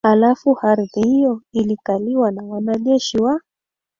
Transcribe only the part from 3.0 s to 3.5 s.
wa